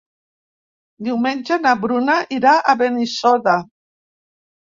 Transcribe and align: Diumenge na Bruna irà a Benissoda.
Diumenge 1.07 1.57
na 1.65 1.73
Bruna 1.83 2.15
irà 2.37 2.55
a 2.73 2.77
Benissoda. 2.81 3.57